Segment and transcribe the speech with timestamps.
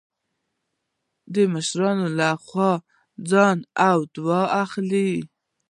[1.33, 2.05] د مشرانو
[2.45, 2.81] خوا له
[3.29, 3.45] ځه
[3.91, 5.05] او دعا يې اخله